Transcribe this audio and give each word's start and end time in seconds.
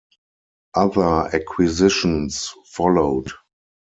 Other 0.73 1.29
acquisitions 1.31 2.51
followed. 2.71 3.33